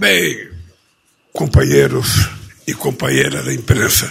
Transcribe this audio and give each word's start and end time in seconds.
Bem, 0.00 0.48
companheiros 1.30 2.30
e 2.66 2.72
companheiras 2.72 3.44
da 3.44 3.52
imprensa, 3.52 4.10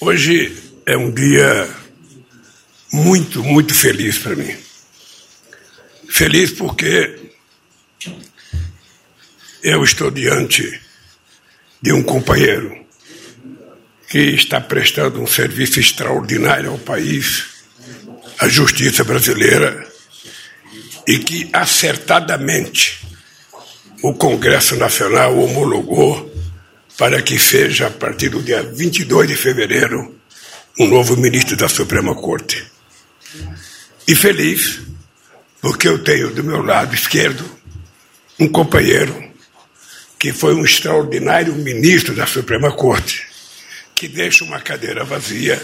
hoje 0.00 0.60
é 0.84 0.96
um 0.96 1.08
dia 1.08 1.70
muito, 2.92 3.44
muito 3.44 3.72
feliz 3.76 4.18
para 4.18 4.34
mim. 4.34 4.52
Feliz 6.08 6.50
porque 6.50 7.16
eu 9.62 9.84
estou 9.84 10.10
diante 10.10 10.80
de 11.80 11.92
um 11.92 12.02
companheiro 12.02 12.84
que 14.08 14.18
está 14.18 14.60
prestando 14.60 15.22
um 15.22 15.28
serviço 15.28 15.78
extraordinário 15.78 16.72
ao 16.72 16.78
país, 16.78 17.44
à 18.36 18.48
justiça 18.48 19.04
brasileira, 19.04 19.88
e 21.06 21.20
que 21.20 21.48
acertadamente 21.52 23.01
o 24.02 24.12
Congresso 24.12 24.76
Nacional 24.76 25.38
homologou 25.38 26.30
para 26.98 27.22
que 27.22 27.38
seja, 27.38 27.86
a 27.86 27.90
partir 27.90 28.28
do 28.28 28.42
dia 28.42 28.62
22 28.62 29.28
de 29.28 29.36
fevereiro, 29.36 30.18
um 30.78 30.88
novo 30.88 31.16
ministro 31.16 31.56
da 31.56 31.68
Suprema 31.68 32.14
Corte. 32.14 32.66
E 34.06 34.14
feliz, 34.14 34.80
porque 35.60 35.86
eu 35.86 36.02
tenho 36.02 36.34
do 36.34 36.42
meu 36.42 36.62
lado 36.62 36.94
esquerdo 36.94 37.44
um 38.38 38.48
companheiro 38.48 39.30
que 40.18 40.32
foi 40.32 40.54
um 40.54 40.64
extraordinário 40.64 41.54
ministro 41.54 42.14
da 42.14 42.26
Suprema 42.26 42.72
Corte, 42.72 43.26
que 43.94 44.08
deixa 44.08 44.44
uma 44.44 44.60
cadeira 44.60 45.04
vazia 45.04 45.60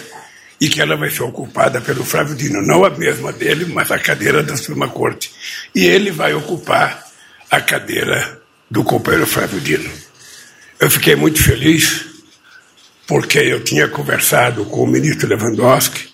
e 0.61 0.69
que 0.69 0.81
ela 0.81 0.97
vai 0.97 1.11
ser 1.11 1.23
ocupada 1.23 1.81
pelo 1.81 2.05
Flávio 2.05 2.37
Dino, 2.37 2.63
não 2.63 2.85
a 2.85 2.91
mesma 2.91 3.33
dele, 3.33 3.65
mas 3.67 3.91
a 3.91 3.99
cadeira 3.99 4.43
da 4.43 4.57
Suprema 4.57 4.89
Corte. 4.89 5.31
E 5.75 5.85
ele 5.87 6.11
vai 6.11 6.35
ocupar 6.35 7.08
a 7.51 7.61
cadeira 7.61 8.41
do 8.71 8.85
companheiro 8.85 9.27
Flávio 9.27 9.61
Dino. 9.61 9.91
Eu 10.79 10.91
fiquei 10.91 11.17
muito 11.17 11.43
feliz 11.43 12.05
porque 13.07 13.39
eu 13.39 13.65
tinha 13.65 13.89
conversado 13.89 14.67
com 14.67 14.83
o 14.83 14.87
ministro 14.87 15.29
Lewandowski, 15.29 16.09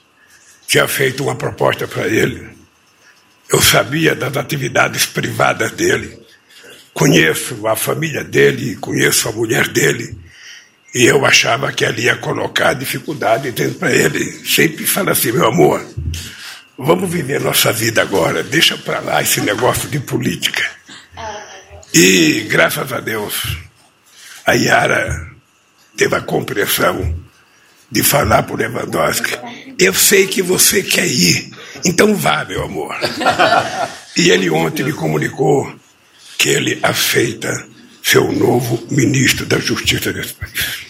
tinha 0.66 0.86
feito 0.86 1.24
uma 1.24 1.34
proposta 1.34 1.88
para 1.88 2.06
ele. 2.06 2.48
Eu 3.50 3.60
sabia 3.60 4.14
das 4.14 4.36
atividades 4.36 5.04
privadas 5.04 5.72
dele, 5.72 6.18
conheço 6.92 7.66
a 7.66 7.74
família 7.74 8.22
dele, 8.22 8.76
conheço 8.76 9.28
a 9.28 9.32
mulher 9.32 9.68
dele, 9.68 10.16
e 10.94 11.04
eu 11.04 11.26
achava 11.26 11.72
que 11.72 11.84
ele 11.84 12.02
ia 12.02 12.16
colocar 12.16 12.72
dificuldade 12.74 13.50
dentro 13.50 13.74
para 13.74 13.92
ele. 13.92 14.24
Sempre 14.46 14.86
fala 14.86 15.10
assim, 15.10 15.32
meu 15.32 15.48
amor, 15.48 15.84
vamos 16.78 17.10
viver 17.10 17.40
nossa 17.40 17.72
vida 17.72 18.00
agora, 18.00 18.44
deixa 18.44 18.78
para 18.78 19.00
lá 19.00 19.20
esse 19.20 19.40
negócio 19.40 19.88
de 19.88 19.98
política. 19.98 20.62
E, 21.96 22.40
graças 22.48 22.92
a 22.92 22.98
Deus, 22.98 23.56
a 24.44 24.54
Yara 24.54 25.30
teve 25.96 26.16
a 26.16 26.20
compreensão 26.20 27.14
de 27.88 28.02
falar 28.02 28.42
para 28.42 28.52
o 28.52 28.56
Lewandowski: 28.56 29.38
Eu 29.78 29.94
sei 29.94 30.26
que 30.26 30.42
você 30.42 30.82
quer 30.82 31.06
ir, 31.06 31.52
então 31.84 32.16
vá, 32.16 32.44
meu 32.44 32.64
amor. 32.64 32.96
E 34.16 34.30
ele 34.30 34.48
ontem 34.48 34.84
me 34.84 34.92
comunicou 34.92 35.74
que 36.38 36.48
ele 36.48 36.78
aceita 36.84 37.66
ser 38.00 38.18
o 38.18 38.30
novo 38.30 38.86
ministro 38.88 39.44
da 39.44 39.58
Justiça 39.58 40.12
desse 40.12 40.34
país. 40.34 40.86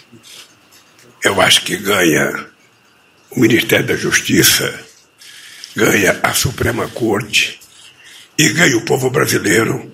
Eu 1.22 1.40
acho 1.40 1.62
que 1.62 1.74
ganha 1.78 2.46
o 3.30 3.40
Ministério 3.40 3.86
da 3.86 3.96
Justiça, 3.96 4.78
ganha 5.74 6.20
a 6.22 6.34
Suprema 6.34 6.86
Corte 6.88 7.58
e 8.36 8.50
ganha 8.50 8.76
o 8.76 8.84
povo 8.84 9.08
brasileiro 9.08 9.93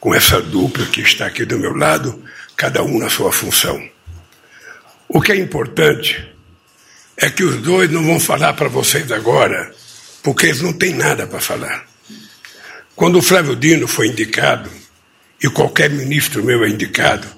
com 0.00 0.14
essa 0.14 0.40
dupla 0.40 0.86
que 0.86 1.02
está 1.02 1.26
aqui 1.26 1.44
do 1.44 1.58
meu 1.58 1.76
lado, 1.76 2.24
cada 2.56 2.82
um 2.82 2.98
na 2.98 3.10
sua 3.10 3.30
função. 3.30 3.86
O 5.06 5.20
que 5.20 5.32
é 5.32 5.36
importante 5.36 6.26
é 7.16 7.28
que 7.28 7.44
os 7.44 7.56
dois 7.60 7.90
não 7.90 8.02
vão 8.02 8.18
falar 8.18 8.54
para 8.54 8.68
vocês 8.68 9.12
agora, 9.12 9.70
porque 10.22 10.46
eles 10.46 10.62
não 10.62 10.72
têm 10.72 10.94
nada 10.94 11.26
para 11.26 11.38
falar. 11.38 11.86
Quando 12.96 13.18
o 13.18 13.22
Flávio 13.22 13.54
Dino 13.54 13.86
foi 13.86 14.08
indicado, 14.08 14.70
e 15.42 15.48
qualquer 15.48 15.90
ministro 15.90 16.42
meu 16.44 16.64
é 16.64 16.68
indicado, 16.68 17.28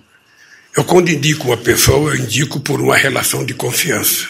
eu, 0.77 0.85
quando 0.85 1.11
indico 1.11 1.49
uma 1.49 1.57
pessoa, 1.57 2.15
eu 2.15 2.25
indico 2.25 2.59
por 2.61 2.81
uma 2.81 2.97
relação 2.97 3.45
de 3.45 3.55
confiança. 3.55 4.29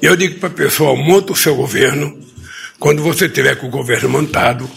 Eu 0.00 0.16
digo 0.16 0.38
para 0.38 0.48
a 0.48 0.52
pessoa: 0.52 0.96
monta 0.96 1.32
o 1.32 1.36
seu 1.36 1.54
governo. 1.54 2.18
Quando 2.78 3.02
você 3.02 3.28
tiver 3.28 3.56
com 3.56 3.66
o 3.66 3.70
governo 3.70 4.08
montado, 4.08 4.68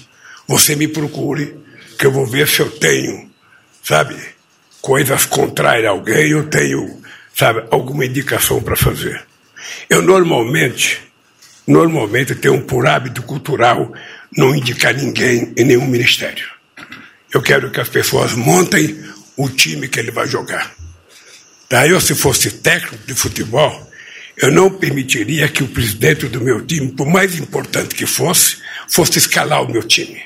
você 0.47 0.75
me 0.75 0.87
procure, 0.87 1.55
que 1.97 2.05
eu 2.05 2.11
vou 2.11 2.25
ver 2.25 2.47
se 2.47 2.59
eu 2.59 2.69
tenho, 2.69 3.29
sabe, 3.83 4.15
coisas 4.81 5.25
contrárias 5.25 5.87
a 5.87 5.89
alguém, 5.89 6.29
eu 6.29 6.47
tenho, 6.47 7.01
sabe, 7.33 7.63
alguma 7.71 8.05
indicação 8.05 8.61
para 8.61 8.75
fazer. 8.75 9.25
Eu 9.89 10.01
normalmente, 10.01 11.01
normalmente 11.67 12.35
tenho 12.35 12.61
por 12.63 12.87
hábito 12.87 13.23
cultural 13.23 13.91
não 14.35 14.55
indicar 14.55 14.93
ninguém 14.93 15.53
em 15.57 15.63
nenhum 15.63 15.87
ministério. 15.87 16.47
Eu 17.33 17.41
quero 17.41 17.71
que 17.71 17.79
as 17.79 17.89
pessoas 17.89 18.33
montem 18.33 19.03
o 19.35 19.49
time 19.49 19.87
que 19.87 19.99
ele 19.99 20.11
vai 20.11 20.27
jogar. 20.27 20.73
Tá? 21.67 21.87
Eu, 21.87 21.99
se 21.99 22.15
fosse 22.15 22.51
técnico 22.51 23.05
de 23.05 23.13
futebol, 23.13 23.91
eu 24.37 24.51
não 24.51 24.69
permitiria 24.69 25.47
que 25.47 25.63
o 25.63 25.67
presidente 25.67 26.27
do 26.27 26.41
meu 26.41 26.65
time, 26.65 26.91
por 26.91 27.07
mais 27.07 27.37
importante 27.39 27.95
que 27.95 28.05
fosse, 28.05 28.57
fosse 28.87 29.17
escalar 29.17 29.63
o 29.63 29.71
meu 29.71 29.83
time. 29.83 30.21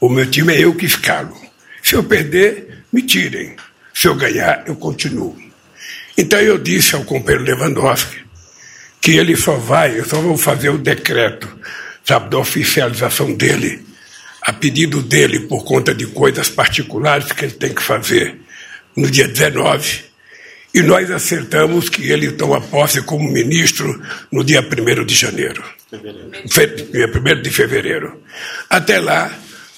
O 0.00 0.08
meu 0.08 0.28
time 0.30 0.54
é 0.54 0.64
eu 0.64 0.74
que 0.74 0.86
escalo. 0.86 1.36
Se 1.82 1.94
eu 1.94 2.04
perder, 2.04 2.84
me 2.92 3.02
tirem. 3.02 3.56
Se 3.94 4.08
eu 4.08 4.14
ganhar, 4.14 4.64
eu 4.66 4.76
continuo. 4.76 5.36
Então 6.18 6.40
eu 6.40 6.58
disse 6.58 6.94
ao 6.94 7.04
companheiro 7.04 7.44
Lewandowski 7.44 8.24
que 9.00 9.12
ele 9.12 9.36
só 9.36 9.56
vai, 9.56 9.98
eu 9.98 10.04
só 10.04 10.20
vou 10.20 10.36
fazer 10.36 10.70
o 10.70 10.78
decreto, 10.78 11.48
sabe, 12.04 12.28
da 12.30 12.38
oficialização 12.38 13.32
dele, 13.32 13.86
a 14.42 14.52
pedido 14.52 15.00
dele 15.00 15.40
por 15.40 15.64
conta 15.64 15.94
de 15.94 16.06
coisas 16.06 16.48
particulares 16.48 17.30
que 17.30 17.44
ele 17.44 17.54
tem 17.54 17.72
que 17.72 17.82
fazer 17.82 18.40
no 18.96 19.10
dia 19.10 19.28
19. 19.28 20.04
E 20.74 20.82
nós 20.82 21.10
acertamos 21.10 21.88
que 21.88 22.10
ele 22.10 22.32
toma 22.32 22.60
posse 22.60 23.00
como 23.00 23.30
ministro 23.30 24.02
no 24.30 24.42
dia 24.42 24.60
1 24.60 25.04
de 25.04 25.14
janeiro. 25.14 25.64
Fevereiro. 25.88 26.90
Dia 26.92 27.38
1 27.38 27.42
de 27.42 27.50
fevereiro. 27.50 28.22
Até 28.68 28.98
lá, 28.98 29.32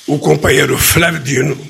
o 0.08 0.19
companheiro 0.19 0.78
Flávio 0.78 1.20
Dino, 1.20 1.69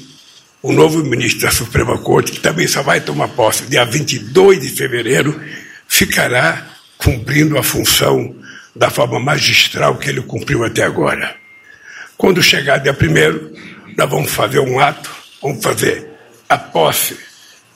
o 0.62 0.72
novo 0.72 1.02
ministro 1.02 1.42
da 1.42 1.50
Suprema 1.50 1.98
Corte, 1.98 2.30
que 2.30 2.38
também 2.38 2.68
só 2.68 2.84
vai 2.84 3.00
tomar 3.00 3.26
posse 3.26 3.64
dia 3.64 3.84
22 3.84 4.60
de 4.60 4.68
fevereiro, 4.68 5.38
ficará 5.88 6.64
cumprindo 6.96 7.58
a 7.58 7.64
função 7.64 8.32
da 8.76 8.90
forma 8.90 9.18
magistral 9.18 9.96
que 9.96 10.08
ele 10.08 10.22
cumpriu 10.22 10.64
até 10.64 10.84
agora. 10.84 11.34
Quando 12.16 12.40
chegar 12.40 12.78
dia 12.78 12.94
primeiro, 12.94 13.52
nós 13.96 14.08
vamos 14.08 14.30
fazer 14.30 14.60
um 14.60 14.78
ato, 14.78 15.10
vamos 15.42 15.60
fazer 15.60 16.06
a 16.48 16.56
posse 16.56 17.16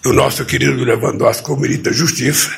do 0.01 0.13
nosso 0.13 0.45
querido 0.45 0.85
Lewandowski 0.85 1.43
como 1.43 1.63
ministro 1.63 1.91
da 1.91 1.97
Justiça. 1.97 2.57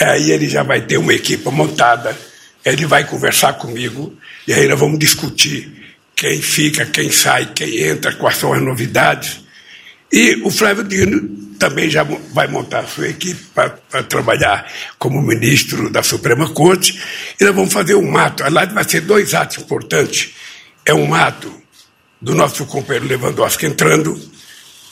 Aí 0.00 0.30
ele 0.30 0.48
já 0.48 0.62
vai 0.62 0.82
ter 0.82 0.96
uma 0.96 1.12
equipe 1.12 1.50
montada, 1.50 2.16
ele 2.64 2.86
vai 2.86 3.04
conversar 3.04 3.54
comigo 3.54 4.16
e 4.46 4.54
aí 4.54 4.68
nós 4.68 4.78
vamos 4.78 4.96
discutir 5.00 5.82
quem 6.22 6.40
fica, 6.40 6.86
quem 6.86 7.10
sai, 7.10 7.46
quem 7.52 7.82
entra, 7.82 8.12
quais 8.12 8.36
são 8.36 8.52
as 8.52 8.62
novidades. 8.62 9.40
E 10.12 10.40
o 10.44 10.52
Flávio 10.52 10.84
Dino 10.84 11.20
também 11.58 11.90
já 11.90 12.04
vai 12.04 12.46
montar 12.46 12.78
a 12.78 12.86
sua 12.86 13.08
equipe 13.08 13.42
para 13.52 14.04
trabalhar 14.04 14.72
como 15.00 15.20
ministro 15.20 15.90
da 15.90 16.00
Suprema 16.00 16.48
Corte. 16.50 16.96
E 17.40 17.44
nós 17.44 17.52
vamos 17.52 17.72
fazer 17.72 17.96
um 17.96 18.16
ato. 18.16 18.44
Lá 18.48 18.64
vai 18.66 18.84
ser 18.88 19.00
dois 19.00 19.34
atos 19.34 19.58
importantes. 19.58 20.32
É 20.86 20.94
um 20.94 21.12
ato 21.12 21.52
do 22.20 22.36
nosso 22.36 22.66
companheiro 22.66 23.08
Lewandowski 23.08 23.66
entrando 23.66 24.16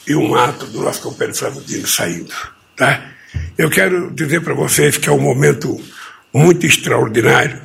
e 0.08 0.16
um 0.16 0.34
ato 0.34 0.66
do 0.66 0.82
nosso 0.82 1.00
companheiro 1.00 1.38
Flávio 1.38 1.62
Dino 1.62 1.86
saindo. 1.86 2.34
Tá? 2.76 3.08
Eu 3.56 3.70
quero 3.70 4.10
dizer 4.10 4.40
para 4.40 4.54
vocês 4.54 4.98
que 4.98 5.08
é 5.08 5.12
um 5.12 5.20
momento 5.20 5.80
muito 6.34 6.66
extraordinário. 6.66 7.62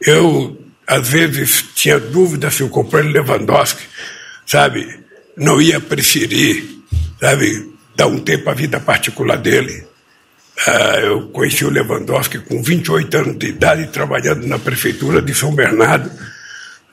Eu 0.00 0.57
às 0.88 1.06
vezes 1.06 1.66
tinha 1.74 2.00
dúvida 2.00 2.50
se 2.50 2.62
o 2.62 2.70
companheiro 2.70 3.12
Lewandowski, 3.12 3.86
sabe, 4.46 4.88
não 5.36 5.60
ia 5.60 5.78
preferir, 5.78 6.64
sabe, 7.20 7.74
dar 7.94 8.06
um 8.06 8.18
tempo 8.18 8.48
à 8.48 8.54
vida 8.54 8.80
particular 8.80 9.36
dele. 9.36 9.86
Uh, 10.66 11.00
eu 11.04 11.28
conheci 11.28 11.62
o 11.62 11.70
Lewandowski 11.70 12.38
com 12.38 12.62
28 12.62 13.16
anos 13.18 13.38
de 13.38 13.48
idade, 13.48 13.86
trabalhando 13.88 14.46
na 14.46 14.58
prefeitura 14.58 15.20
de 15.20 15.34
São 15.34 15.54
Bernardo, 15.54 16.10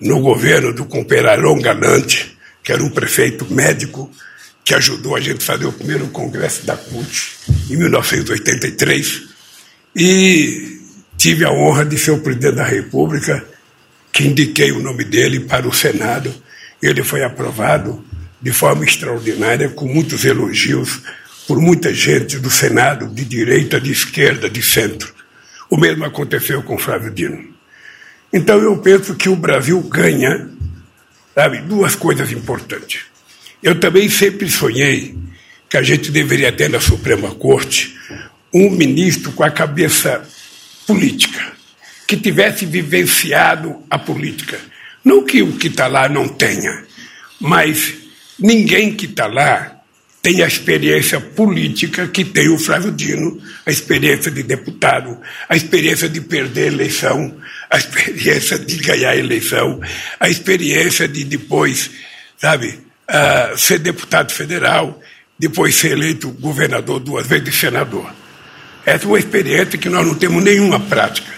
no 0.02 0.20
governo 0.20 0.74
do 0.74 0.84
companheiro 0.86 1.30
Arão 1.30 1.60
Galante, 1.62 2.38
que 2.62 2.74
era 2.74 2.84
um 2.84 2.90
prefeito 2.90 3.52
médico 3.52 4.12
que 4.66 4.76
ajudou 4.76 5.16
a 5.16 5.22
gente 5.22 5.42
a 5.42 5.46
fazer 5.46 5.68
o 5.68 5.72
primeiro 5.72 6.08
congresso 6.08 6.66
da 6.66 6.76
CUT 6.76 7.38
em 7.70 7.78
1983. 7.78 9.22
E 9.96 10.82
tive 11.18 11.46
a 11.46 11.52
honra 11.52 11.86
de 11.86 11.98
ser 11.98 12.12
o 12.12 12.20
presidente 12.20 12.56
da 12.56 12.66
República 12.66 13.55
que 14.16 14.26
indiquei 14.26 14.72
o 14.72 14.80
nome 14.80 15.04
dele 15.04 15.42
para 15.42 15.68
o 15.68 15.74
Senado. 15.74 16.34
Ele 16.82 17.04
foi 17.04 17.22
aprovado 17.22 18.02
de 18.42 18.54
forma 18.54 18.86
extraordinária, 18.86 19.68
com 19.68 19.86
muitos 19.90 20.24
elogios 20.24 21.02
por 21.46 21.60
muita 21.60 21.94
gente 21.94 22.40
do 22.40 22.50
Senado, 22.50 23.08
de 23.08 23.26
direita, 23.26 23.80
de 23.80 23.92
esquerda, 23.92 24.50
de 24.50 24.62
centro. 24.64 25.14
O 25.70 25.76
mesmo 25.76 26.06
aconteceu 26.06 26.64
com 26.64 26.78
Flávio 26.78 27.12
Dino. 27.12 27.44
Então 28.32 28.58
eu 28.60 28.78
penso 28.78 29.16
que 29.16 29.28
o 29.28 29.36
Brasil 29.36 29.82
ganha, 29.82 30.50
sabe, 31.34 31.58
duas 31.58 31.94
coisas 31.94 32.32
importantes. 32.32 33.02
Eu 33.62 33.78
também 33.78 34.10
sempre 34.10 34.50
sonhei 34.50 35.14
que 35.70 35.76
a 35.76 35.84
gente 35.84 36.10
deveria 36.10 36.54
ter 36.54 36.70
na 36.70 36.80
Suprema 36.80 37.36
Corte 37.36 37.94
um 38.54 38.70
ministro 38.70 39.34
com 39.34 39.44
a 39.44 39.52
cabeça 39.52 40.26
política, 40.88 41.52
que 42.08 42.18
tivesse 42.18 42.66
vivenciado 42.66 43.84
a 43.90 43.98
política. 43.98 44.60
Não 45.04 45.24
que 45.24 45.42
o 45.42 45.54
que 45.54 45.68
está 45.68 45.88
lá 45.88 46.10
não 46.10 46.28
tenha, 46.28 46.84
mas 47.40 47.94
ninguém 48.40 48.94
que 48.96 49.06
está 49.06 49.28
lá 49.28 49.76
tem 50.22 50.42
a 50.42 50.48
experiência 50.48 51.20
política 51.20 52.08
que 52.08 52.26
tem 52.26 52.50
o 52.50 52.58
Flávio 52.58 52.92
Dino, 52.92 53.40
a 53.64 53.70
experiência 53.70 54.32
de 54.32 54.42
deputado, 54.42 55.16
a 55.48 55.56
experiência 55.56 56.10
de 56.10 56.20
perder 56.20 56.64
a 56.64 56.74
eleição, 56.74 57.38
a 57.70 57.78
experiência 57.78 58.58
de 58.58 58.76
ganhar 58.78 59.12
a 59.12 59.16
eleição, 59.16 59.80
a 60.20 60.28
experiência 60.28 61.08
de 61.08 61.24
depois, 61.24 61.92
sabe, 62.38 62.80
uh, 63.08 63.56
ser 63.56 63.78
deputado 63.78 64.32
federal, 64.32 65.00
depois 65.38 65.76
ser 65.76 65.92
eleito 65.92 66.32
governador 66.32 67.00
duas 67.00 67.28
vezes 67.28 67.54
senador. 67.54 68.12
Essa 68.84 69.06
é 69.06 69.08
uma 69.08 69.20
experiência 69.20 69.78
que 69.78 69.90
nós 69.90 70.06
não 70.08 70.16
temos 70.16 70.44
nenhuma 70.44 70.80
prática. 70.80 71.32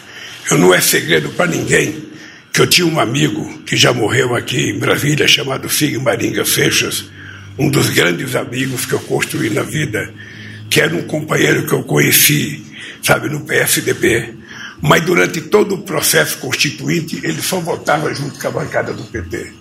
Eu 0.50 0.58
não 0.58 0.74
é 0.74 0.80
segredo 0.80 1.30
para 1.30 1.48
ninguém 1.48 2.08
que 2.54 2.62
eu 2.62 2.68
tinha 2.68 2.88
um 2.88 3.00
amigo 3.00 3.60
que 3.64 3.76
já 3.76 3.92
morreu 3.92 4.34
aqui 4.34 4.70
em 4.72 4.80
Brasília, 4.80 5.28
chamado 5.28 5.70
Sig 5.70 5.98
Maringa 5.98 6.46
Seixas, 6.46 7.06
um 7.60 7.70
dos 7.70 7.90
grandes 7.90 8.36
amigos 8.36 8.86
que 8.86 8.94
eu 8.94 9.00
construí 9.02 9.50
na 9.50 9.62
vida, 9.62 10.12
que 10.70 10.80
era 10.80 10.96
um 10.96 11.04
companheiro 11.04 11.68
que 11.68 11.74
eu 11.74 11.84
conheci, 11.84 12.64
sabe, 13.04 13.30
no 13.30 13.42
PSDB. 13.42 14.36
Mas 14.82 15.04
durante 15.04 15.42
todo 15.42 15.76
o 15.76 15.82
processo 15.84 16.38
constituinte, 16.38 17.20
ele 17.24 17.42
só 17.42 17.60
votava 17.60 18.14
junto 18.14 18.40
com 18.40 18.48
a 18.48 18.52
bancada 18.52 18.94
do 18.94 19.04
PT. 19.04 19.52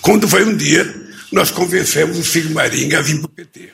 Quando 0.00 0.28
foi 0.28 0.44
um 0.44 0.56
dia, 0.56 0.86
nós 1.32 1.50
convencemos 1.50 2.16
o 2.16 2.24
Sig 2.24 2.48
Maringa 2.50 3.00
a 3.00 3.02
vir 3.02 3.18
para 3.18 3.26
o 3.26 3.28
PT. 3.28 3.70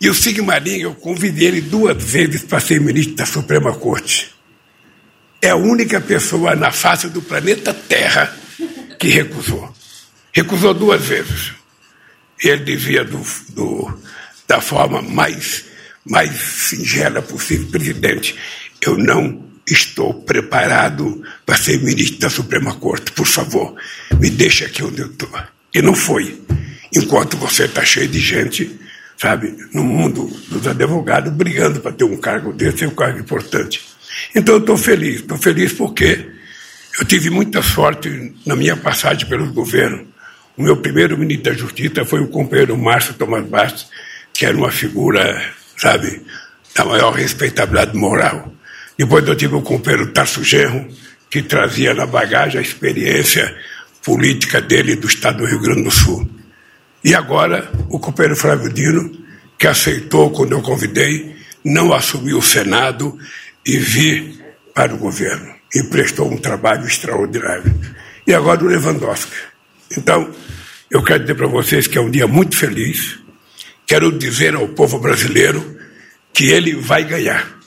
E 0.00 0.08
o 0.08 0.14
Sig 0.14 0.40
Maringa, 0.40 0.84
eu 0.84 0.94
convidei 0.94 1.48
ele 1.48 1.60
duas 1.60 2.02
vezes 2.02 2.42
para 2.44 2.60
ser 2.60 2.80
ministro 2.80 3.16
da 3.16 3.26
Suprema 3.26 3.74
Corte. 3.74 4.33
É 5.44 5.50
a 5.50 5.56
única 5.56 6.00
pessoa 6.00 6.56
na 6.56 6.72
face 6.72 7.08
do 7.08 7.20
planeta 7.20 7.74
Terra 7.74 8.34
que 8.98 9.08
recusou. 9.08 9.72
Recusou 10.32 10.72
duas 10.74 11.02
vezes 11.04 11.52
ele 12.42 12.64
dizia 12.64 13.04
do, 13.04 13.20
do, 13.50 13.98
da 14.46 14.60
forma 14.60 15.00
mais, 15.02 15.64
mais 16.04 16.30
singela 16.32 17.22
possível, 17.22 17.68
presidente, 17.68 18.36
eu 18.84 18.98
não 18.98 19.44
estou 19.66 20.12
preparado 20.22 21.22
para 21.46 21.56
ser 21.56 21.80
ministro 21.82 22.20
da 22.20 22.30
Suprema 22.30 22.74
Corte, 22.74 23.12
por 23.12 23.26
favor, 23.26 23.74
me 24.20 24.28
deixe 24.28 24.64
aqui 24.64 24.82
onde 24.82 25.00
eu 25.00 25.06
estou. 25.06 25.30
E 25.74 25.80
não 25.80 25.94
foi. 25.94 26.42
Enquanto 26.94 27.36
você 27.36 27.64
está 27.64 27.84
cheio 27.84 28.08
de 28.08 28.20
gente, 28.20 28.78
sabe, 29.16 29.56
no 29.72 29.82
mundo 29.82 30.26
dos 30.48 30.66
advogados, 30.66 31.32
brigando 31.32 31.80
para 31.80 31.92
ter 31.92 32.04
um 32.04 32.16
cargo 32.16 32.52
desse, 32.52 32.84
é 32.84 32.88
um 32.88 32.94
cargo 32.94 33.18
importante. 33.18 33.82
Então 34.34 34.54
eu 34.54 34.60
estou 34.60 34.76
feliz, 34.76 35.16
estou 35.16 35.38
feliz 35.38 35.72
porque 35.72 36.26
eu 37.00 37.04
tive 37.04 37.30
muita 37.30 37.62
sorte 37.62 38.34
na 38.46 38.54
minha 38.54 38.76
passagem 38.76 39.28
pelo 39.28 39.52
governo 39.52 40.14
o 40.56 40.62
meu 40.62 40.76
primeiro 40.76 41.18
ministro 41.18 41.52
da 41.52 41.58
Justiça 41.58 42.04
foi 42.04 42.20
o 42.20 42.28
companheiro 42.28 42.78
Márcio 42.78 43.14
Tomás 43.14 43.44
Bastos, 43.44 43.88
que 44.32 44.46
era 44.46 44.56
uma 44.56 44.70
figura, 44.70 45.52
sabe, 45.76 46.22
da 46.76 46.84
maior 46.84 47.12
respeitabilidade 47.12 47.96
moral. 47.96 48.52
Depois 48.96 49.26
eu 49.26 49.34
tive 49.34 49.56
o 49.56 49.62
companheiro 49.62 50.12
Tarso 50.12 50.44
Genro, 50.44 50.86
que 51.28 51.42
trazia 51.42 51.92
na 51.92 52.06
bagagem 52.06 52.60
a 52.60 52.62
experiência 52.62 53.52
política 54.04 54.60
dele 54.60 54.94
do 54.94 55.08
estado 55.08 55.38
do 55.38 55.46
Rio 55.46 55.60
Grande 55.60 55.82
do 55.82 55.90
Sul. 55.90 56.28
E 57.02 57.16
agora 57.16 57.68
o 57.88 57.98
companheiro 57.98 58.36
Flávio 58.36 58.72
Dino, 58.72 59.10
que 59.58 59.66
aceitou 59.66 60.30
quando 60.30 60.52
eu 60.52 60.62
convidei, 60.62 61.34
não 61.64 61.92
assumiu 61.92 62.38
o 62.38 62.42
Senado 62.42 63.18
e 63.66 63.76
vir 63.78 64.44
para 64.74 64.94
o 64.94 64.98
governo. 64.98 65.54
E 65.74 65.82
prestou 65.84 66.30
um 66.30 66.36
trabalho 66.36 66.86
extraordinário. 66.86 67.74
E 68.26 68.32
agora 68.32 68.64
o 68.64 68.68
Lewandowski 68.68 69.54
então, 69.96 70.32
eu 70.90 71.02
quero 71.02 71.20
dizer 71.20 71.34
para 71.34 71.46
vocês 71.46 71.86
que 71.86 71.98
é 71.98 72.00
um 72.00 72.10
dia 72.10 72.26
muito 72.26 72.56
feliz. 72.56 73.18
Quero 73.86 74.10
dizer 74.10 74.54
ao 74.54 74.68
povo 74.68 74.98
brasileiro 74.98 75.78
que 76.32 76.46
ele 76.46 76.74
vai 76.74 77.04
ganhar 77.04 77.58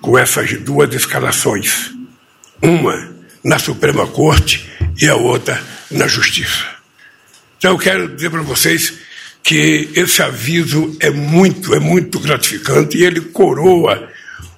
com 0.00 0.16
essas 0.16 0.52
duas 0.60 0.94
escalações. 0.94 1.92
Uma 2.62 3.14
na 3.42 3.58
Suprema 3.58 4.06
Corte 4.06 4.70
e 5.00 5.08
a 5.08 5.16
outra 5.16 5.62
na 5.90 6.06
Justiça. 6.06 6.64
Então 7.58 7.72
eu 7.72 7.78
quero 7.78 8.14
dizer 8.14 8.30
para 8.30 8.42
vocês 8.42 8.94
que 9.42 9.90
esse 9.94 10.22
aviso 10.22 10.96
é 11.00 11.10
muito, 11.10 11.74
é 11.74 11.78
muito 11.78 12.18
gratificante 12.18 12.96
e 12.96 13.04
ele 13.04 13.20
coroa 13.20 14.08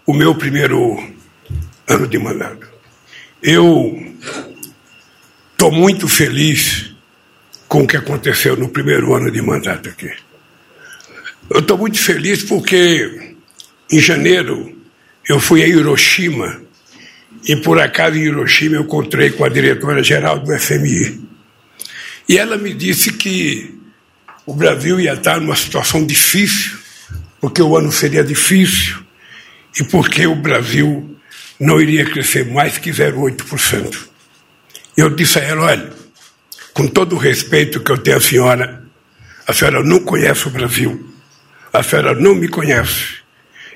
o 0.07 0.15
meu 0.15 0.35
primeiro 0.35 0.97
ano 1.89 2.07
de 2.07 2.19
mandato. 2.19 2.67
Eu 3.43 4.07
Estou 5.57 5.73
muito 5.73 6.07
feliz 6.07 6.93
com 7.67 7.83
o 7.83 7.87
que 7.87 7.97
aconteceu 7.97 8.59
no 8.59 8.69
primeiro 8.69 9.15
ano 9.15 9.31
de 9.31 9.41
mandato 9.41 9.89
aqui. 9.89 10.13
Eu 11.49 11.61
estou 11.61 11.79
muito 11.79 11.99
feliz 11.99 12.43
porque 12.43 13.35
em 13.91 13.99
janeiro 13.99 14.79
eu 15.27 15.41
fui 15.41 15.63
a 15.63 15.67
Hiroshima 15.67 16.61
e 17.43 17.57
por 17.57 17.81
acaso 17.81 18.19
em 18.19 18.25
Hiroshima 18.25 18.77
eu 18.77 18.83
encontrei 18.83 19.31
com 19.31 19.45
a 19.45 19.49
diretora 19.49 20.03
geral 20.03 20.41
do 20.41 20.53
FMI. 20.59 21.23
E 22.29 22.37
ela 22.37 22.59
me 22.59 22.75
disse 22.75 23.15
que 23.15 23.75
o 24.45 24.53
Brasil 24.53 25.01
ia 25.01 25.15
estar 25.15 25.41
numa 25.41 25.57
situação 25.57 26.05
difícil, 26.05 26.77
porque 27.41 27.63
o 27.63 27.79
ano 27.79 27.91
seria 27.91 28.23
difícil 28.23 29.06
e 29.79 29.85
porque 29.85 30.27
o 30.27 30.35
Brasil 30.35 31.17
não 31.61 31.81
iria 31.81 32.05
crescer 32.05 32.47
mais 32.47 32.79
que 32.79 32.91
0,8%. 32.91 34.09
Eu 34.97 35.11
disse 35.11 35.39
a 35.39 35.43
ela: 35.43 35.67
olha, 35.67 35.93
com 36.73 36.87
todo 36.87 37.15
o 37.15 37.19
respeito 37.19 37.81
que 37.81 37.91
eu 37.91 37.99
tenho 37.99 38.17
à 38.17 38.21
senhora, 38.21 38.85
a 39.47 39.53
senhora 39.53 39.83
não 39.83 40.01
conhece 40.01 40.47
o 40.47 40.51
Brasil, 40.51 41.15
a 41.73 41.83
senhora 41.83 42.15
não 42.15 42.35
me 42.35 42.49
conhece, 42.49 43.19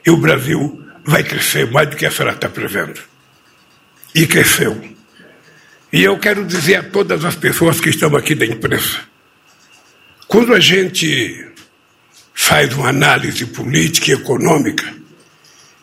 e 0.04 0.10
o 0.10 0.16
Brasil 0.16 0.82
vai 1.04 1.22
crescer 1.22 1.70
mais 1.70 1.88
do 1.88 1.96
que 1.96 2.06
a 2.06 2.10
senhora 2.10 2.34
está 2.34 2.48
prevendo. 2.48 3.00
E 4.14 4.26
cresceu. 4.26 4.80
E 5.92 6.02
eu 6.02 6.18
quero 6.18 6.44
dizer 6.44 6.76
a 6.76 6.82
todas 6.82 7.24
as 7.24 7.36
pessoas 7.36 7.80
que 7.80 7.90
estão 7.90 8.16
aqui 8.16 8.34
da 8.34 8.46
imprensa: 8.46 9.00
quando 10.26 10.54
a 10.54 10.60
gente 10.60 11.46
faz 12.34 12.72
uma 12.74 12.88
análise 12.88 13.44
política 13.46 14.10
e 14.10 14.14
econômica, 14.14 15.00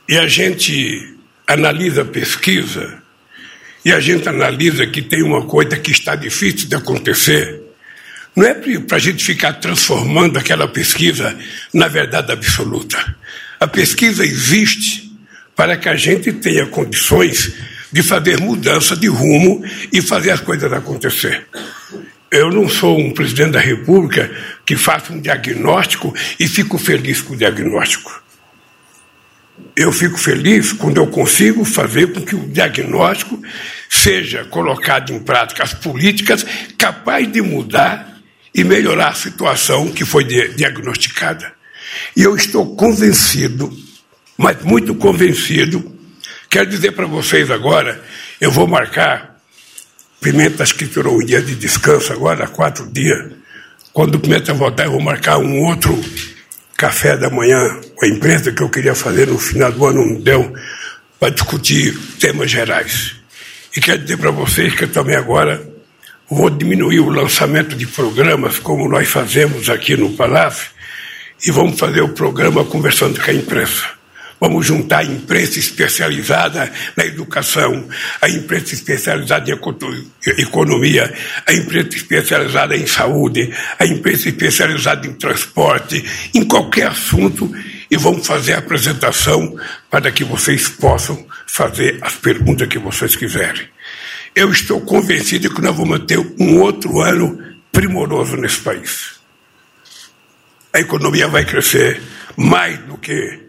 e 0.08 0.18
a 0.18 0.26
gente 0.28 1.16
analisa 1.46 2.04
a 2.04 2.06
pesquisa, 2.06 3.02
e 3.84 3.92
a 3.92 4.00
gente 4.00 4.28
analisa 4.28 4.88
que 4.88 5.02
tem 5.02 5.22
uma 5.22 5.46
coisa 5.46 5.78
que 5.78 5.92
está 5.92 6.16
difícil 6.16 6.70
de 6.70 6.76
acontecer, 6.76 7.62
não 8.36 8.46
é 8.46 8.54
para 8.54 8.98
a 8.98 9.00
gente 9.00 9.24
ficar 9.24 9.54
transformando 9.54 10.38
aquela 10.38 10.68
pesquisa 10.68 11.36
na 11.74 11.88
verdade 11.88 12.32
absoluta. 12.32 13.16
A 13.60 13.68
pesquisa 13.68 14.24
existe 14.24 15.12
para 15.56 15.76
que 15.76 15.90
a 15.90 15.96
gente 15.96 16.32
tenha 16.34 16.68
condições 16.68 17.54
de 17.92 18.04
fazer 18.04 18.40
mudança 18.40 18.96
de 18.96 19.08
rumo 19.08 19.64
e 19.92 20.02
fazer 20.02 20.32
as 20.32 20.40
coisas 20.40 20.72
acontecer. 20.72 21.48
Eu 22.30 22.52
não 22.52 22.70
sou 22.70 23.00
um 23.00 23.12
presidente 23.12 23.52
da 23.52 23.60
República 23.60 24.30
que 24.66 24.76
faça 24.76 25.12
um 25.12 25.20
diagnóstico 25.20 26.14
e 26.40 26.48
fico 26.48 26.78
feliz 26.78 27.22
com 27.22 27.34
o 27.34 27.38
diagnóstico 27.38 28.27
eu 29.78 29.92
fico 29.92 30.18
feliz 30.18 30.74
quando 30.74 30.98
eu 30.98 31.06
consigo 31.06 31.64
fazer 31.64 32.12
com 32.12 32.22
que 32.22 32.36
o 32.36 32.48
diagnóstico 32.48 33.40
seja 33.88 34.44
colocado 34.46 35.14
em 35.14 35.20
prática 35.20 35.64
as 35.64 35.76
políticas 35.76 36.44
capazes 36.76 37.32
de 37.32 37.44
mudar 37.44 38.18
e 38.56 38.64
melhorar 38.64 39.10
a 39.10 39.14
situação 39.14 39.92
que 39.92 40.04
foi 40.04 40.24
diagnosticada. 40.24 41.54
E 42.16 42.24
eu 42.24 42.36
estou 42.36 42.76
convencido, 42.76 43.72
mas 44.36 44.64
muito 44.64 44.96
convencido, 44.96 45.96
quero 46.50 46.68
dizer 46.68 46.94
para 46.94 47.06
vocês 47.06 47.52
agora, 47.52 48.04
eu 48.42 48.52
vou 48.52 48.66
marcar, 48.66 49.38
Pimenta 50.20 50.66
tirou 50.66 51.22
um 51.22 51.24
dia 51.24 51.40
de 51.40 51.54
descanso 51.54 52.12
agora, 52.12 52.48
quatro 52.48 52.92
dias, 52.92 53.32
quando 53.94 54.16
o 54.16 54.20
Pimenta 54.20 54.56
voltar 54.56 54.86
eu 54.86 54.92
vou 54.94 55.02
marcar 55.02 55.38
um 55.38 55.62
outro 55.62 55.94
café 56.78 57.18
da 57.18 57.30
manhã 57.30 57.82
com 57.96 58.06
a 58.06 58.08
imprensa 58.08 58.52
que 58.52 58.62
eu 58.62 58.70
queria 58.70 58.94
fazer 58.94 59.28
no 59.28 59.40
final 59.40 59.72
do 59.72 59.84
ano, 59.84 60.06
não 60.06 60.22
deu, 60.22 60.54
para 61.20 61.34
discutir 61.34 61.98
temas 62.20 62.52
gerais. 62.52 63.16
E 63.76 63.82
quero 63.82 64.04
dizer 64.04 64.18
para 64.18 64.30
vocês 64.30 64.76
que 64.76 64.84
eu 64.84 64.92
também 64.92 65.16
agora 65.16 65.68
vou 66.30 66.50
diminuir 66.52 67.00
o 67.00 67.10
lançamento 67.10 67.76
de 67.76 67.88
programas, 67.88 68.60
como 68.60 68.88
nós 68.88 69.08
fazemos 69.08 69.70
aqui 69.70 69.98
no 69.98 70.14
Palácio, 70.14 70.70
e 71.44 71.52
vamos 71.52 71.80
fazer 71.80 72.02
o 72.02 72.10
programa 72.10 72.64
conversando 72.64 73.20
com 73.20 73.32
a 73.32 73.34
imprensa. 73.34 73.97
Vamos 74.40 74.68
juntar 74.68 75.00
a 75.00 75.04
imprensa 75.04 75.58
especializada 75.58 76.72
na 76.96 77.06
educação, 77.06 77.88
a 78.22 78.30
imprensa 78.30 78.76
especializada 78.76 79.50
em 79.50 79.54
economia, 80.40 81.14
a 81.46 81.54
imprensa 81.54 81.98
especializada 81.98 82.78
em 82.78 82.86
saúde, 82.86 83.52
a 83.80 83.86
imprensa 83.86 84.30
especializada 84.30 85.08
em 85.08 85.14
transporte, 85.14 86.04
em 86.36 86.46
qualquer 86.46 86.88
assunto, 86.88 87.52
e 87.90 87.98
vamos 87.98 88.28
fazer 88.28 88.54
a 88.54 88.60
apresentação 88.60 89.56
para 89.90 90.12
que 90.12 90.24
vocês 90.24 90.70
possam 90.70 91.26
fazer 91.48 91.98
as 92.02 92.14
perguntas 92.14 92.68
que 92.68 92.78
vocês 92.78 93.16
quiserem. 93.16 93.68
Eu 94.36 94.52
estou 94.52 94.82
convencido 94.82 95.52
que 95.52 95.62
nós 95.62 95.76
vamos 95.76 96.00
ter 96.06 96.20
um 96.40 96.60
outro 96.60 97.02
ano 97.02 97.42
primoroso 97.72 98.38
nesse 98.38 98.60
país. 98.60 99.18
A 100.72 100.80
economia 100.80 101.28
vai 101.28 101.44
crescer 101.44 102.00
mais 102.36 102.78
do 102.82 102.98
que 102.98 103.47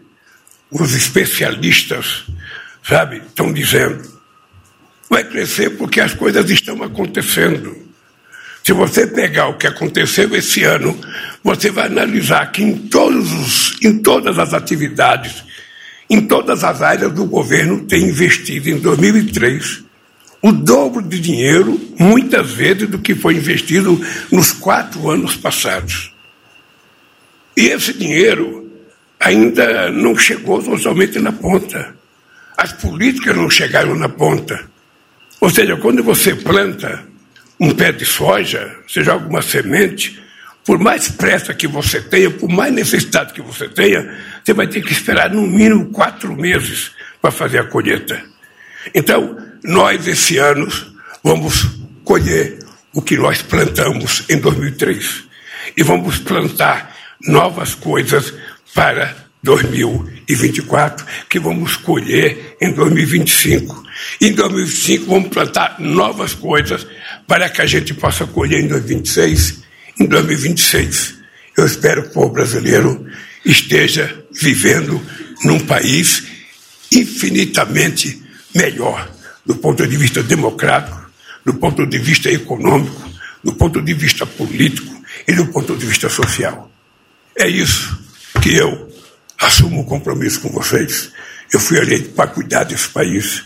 os 0.71 0.93
especialistas, 0.93 2.25
sabe, 2.83 3.17
estão 3.17 3.51
dizendo. 3.51 4.19
Vai 5.09 5.23
crescer 5.23 5.71
porque 5.71 5.99
as 5.99 6.13
coisas 6.13 6.49
estão 6.49 6.83
acontecendo. 6.83 7.75
Se 8.63 8.73
você 8.73 9.07
pegar 9.07 9.47
o 9.47 9.57
que 9.57 9.65
aconteceu 9.65 10.35
esse 10.35 10.63
ano, 10.63 10.99
você 11.43 11.71
vai 11.71 11.87
analisar 11.87 12.51
que 12.51 12.61
em, 12.61 12.77
todos 12.77 13.31
os, 13.33 13.77
em 13.81 13.99
todas 13.99 14.37
as 14.37 14.53
atividades, 14.53 15.43
em 16.09 16.21
todas 16.21 16.63
as 16.63 16.81
áreas 16.81 17.11
do 17.11 17.25
governo 17.25 17.85
tem 17.85 18.03
investido 18.03 18.69
em 18.69 18.77
2003 18.77 19.89
o 20.41 20.51
dobro 20.51 21.01
de 21.01 21.19
dinheiro, 21.19 21.79
muitas 21.99 22.51
vezes, 22.51 22.87
do 22.87 22.99
que 22.99 23.13
foi 23.13 23.35
investido 23.35 23.99
nos 24.31 24.51
quatro 24.51 25.09
anos 25.09 25.35
passados. 25.35 26.13
E 27.57 27.67
esse 27.67 27.93
dinheiro 27.93 28.68
ainda 29.19 29.91
não 29.91 30.17
chegou 30.17 30.63
totalmente 30.63 31.19
na 31.19 31.31
ponta. 31.31 31.95
As 32.57 32.71
políticas 32.73 33.35
não 33.35 33.49
chegaram 33.49 33.95
na 33.95 34.09
ponta. 34.09 34.69
Ou 35.41 35.49
seja, 35.49 35.75
quando 35.77 36.03
você 36.03 36.35
planta 36.35 37.03
um 37.59 37.71
pé 37.71 37.91
de 37.91 38.05
soja, 38.05 38.75
você 38.87 39.03
joga 39.03 39.27
uma 39.27 39.41
semente, 39.41 40.21
por 40.65 40.79
mais 40.79 41.09
pressa 41.09 41.53
que 41.53 41.67
você 41.67 42.01
tenha, 42.01 42.29
por 42.29 42.49
mais 42.49 42.73
necessidade 42.73 43.33
que 43.33 43.41
você 43.41 43.67
tenha, 43.67 44.17
você 44.43 44.53
vai 44.53 44.67
ter 44.67 44.81
que 44.81 44.91
esperar 44.91 45.29
no 45.29 45.41
mínimo 45.45 45.87
quatro 45.87 46.35
meses 46.35 46.91
para 47.21 47.31
fazer 47.31 47.59
a 47.59 47.63
colheita. 47.63 48.21
Então, 48.93 49.37
nós 49.63 50.07
esse 50.07 50.37
ano 50.37 50.67
vamos 51.23 51.79
colher 52.03 52.59
o 52.93 53.01
que 53.01 53.17
nós 53.17 53.41
plantamos 53.41 54.23
em 54.29 54.39
2003 54.39 55.23
e 55.75 55.83
vamos 55.83 56.17
plantar 56.19 56.95
novas 57.21 57.75
coisas 57.75 58.33
para 58.73 59.29
2024, 59.41 61.05
que 61.29 61.39
vamos 61.39 61.77
colher 61.77 62.57
em 62.61 62.71
2025. 62.71 63.83
Em 64.21 64.33
2025 64.33 65.05
vamos 65.05 65.29
plantar 65.29 65.79
novas 65.79 66.33
coisas 66.33 66.85
para 67.27 67.49
que 67.49 67.61
a 67.61 67.65
gente 67.65 67.93
possa 67.93 68.25
colher 68.27 68.63
em 68.63 68.67
2026, 68.67 69.63
em 69.99 70.05
2026. 70.05 71.15
Eu 71.57 71.65
espero 71.65 72.03
que 72.03 72.09
o 72.09 72.13
povo 72.13 72.33
brasileiro 72.33 73.05
esteja 73.45 74.23
vivendo 74.31 75.01
num 75.43 75.59
país 75.59 76.23
infinitamente 76.91 78.21
melhor 78.53 79.09
do 79.45 79.55
ponto 79.55 79.87
de 79.87 79.97
vista 79.97 80.21
democrático, 80.21 81.09
do 81.45 81.53
ponto 81.53 81.85
de 81.85 81.97
vista 81.97 82.29
econômico, 82.29 83.09
do 83.43 83.53
ponto 83.53 83.81
de 83.81 83.93
vista 83.93 84.25
político 84.25 85.01
e 85.27 85.33
do 85.33 85.47
ponto 85.47 85.75
de 85.75 85.85
vista 85.85 86.09
social. 86.09 86.69
É 87.37 87.47
isso 87.47 88.08
que 88.41 88.55
eu 88.55 88.89
assumo 89.39 89.81
o 89.81 89.85
compromisso 89.85 90.41
com 90.41 90.49
vocês. 90.49 91.11
Eu 91.51 91.59
fui 91.59 91.77
eleito 91.77 92.09
para 92.09 92.29
cuidar 92.29 92.63
desse 92.63 92.89
país 92.89 93.43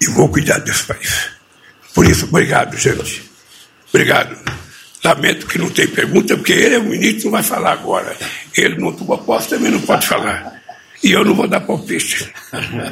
e 0.00 0.06
vou 0.06 0.28
cuidar 0.28 0.58
desse 0.58 0.84
país. 0.84 1.30
Por 1.94 2.06
isso, 2.06 2.26
obrigado, 2.26 2.76
gente. 2.76 3.30
Obrigado. 3.88 4.36
Lamento 5.04 5.46
que 5.46 5.58
não 5.58 5.68
tem 5.68 5.86
pergunta, 5.86 6.36
porque 6.36 6.52
ele 6.52 6.76
é 6.76 6.78
o 6.78 6.84
ministro, 6.84 7.24
não 7.24 7.32
vai 7.32 7.42
falar 7.42 7.72
agora. 7.72 8.16
Ele 8.56 8.76
não 8.78 8.92
tomou 8.92 9.18
posse, 9.18 9.48
também 9.48 9.70
não 9.70 9.80
pode 9.80 10.06
falar. 10.06 10.60
E 11.02 11.10
eu 11.10 11.24
não 11.24 11.34
vou 11.34 11.48
dar 11.48 11.60
palpite. 11.60 12.32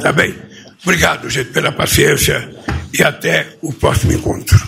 Tá 0.02 0.12
bem? 0.12 0.36
Obrigado, 0.82 1.30
gente, 1.30 1.50
pela 1.50 1.70
paciência 1.70 2.50
e 2.92 3.02
até 3.02 3.56
o 3.62 3.72
próximo 3.72 4.12
encontro. 4.12 4.58